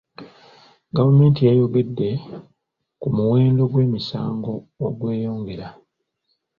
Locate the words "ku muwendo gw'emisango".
3.01-4.51